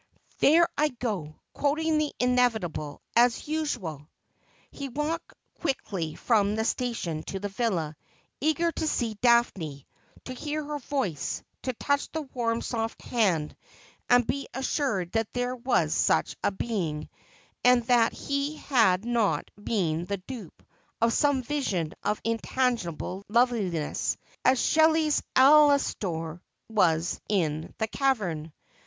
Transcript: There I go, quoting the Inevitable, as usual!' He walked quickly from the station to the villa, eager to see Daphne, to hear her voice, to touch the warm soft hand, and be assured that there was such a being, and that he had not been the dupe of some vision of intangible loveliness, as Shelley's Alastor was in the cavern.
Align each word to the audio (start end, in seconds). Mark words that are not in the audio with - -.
There 0.39 0.67
I 0.75 0.87
go, 0.87 1.35
quoting 1.53 1.99
the 1.99 2.11
Inevitable, 2.19 3.03
as 3.15 3.47
usual!' 3.47 4.07
He 4.71 4.89
walked 4.89 5.35
quickly 5.59 6.15
from 6.15 6.55
the 6.55 6.65
station 6.65 7.21
to 7.27 7.39
the 7.39 7.49
villa, 7.49 7.95
eager 8.39 8.71
to 8.71 8.87
see 8.87 9.13
Daphne, 9.21 9.85
to 10.25 10.33
hear 10.33 10.63
her 10.63 10.79
voice, 10.79 11.43
to 11.61 11.73
touch 11.73 12.11
the 12.11 12.23
warm 12.23 12.63
soft 12.63 13.03
hand, 13.03 13.55
and 14.09 14.25
be 14.25 14.47
assured 14.55 15.11
that 15.11 15.31
there 15.33 15.55
was 15.55 15.93
such 15.93 16.35
a 16.43 16.49
being, 16.51 17.07
and 17.63 17.83
that 17.83 18.11
he 18.11 18.55
had 18.55 19.05
not 19.05 19.51
been 19.63 20.05
the 20.05 20.17
dupe 20.17 20.63
of 20.99 21.13
some 21.13 21.43
vision 21.43 21.93
of 22.01 22.19
intangible 22.23 23.23
loveliness, 23.29 24.17
as 24.43 24.59
Shelley's 24.59 25.21
Alastor 25.35 26.41
was 26.67 27.21
in 27.29 27.75
the 27.77 27.85
cavern. 27.87 28.51